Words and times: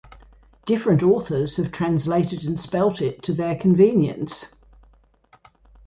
Different 0.65 1.03
authors 1.03 1.57
have 1.57 1.71
translated 1.71 2.43
and 2.45 2.59
spelt 2.59 3.03
it 3.03 3.21
to 3.21 3.33
their 3.33 3.55
convenience. 3.55 4.47